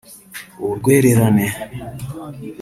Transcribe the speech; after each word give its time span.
Urwererane 0.71 1.47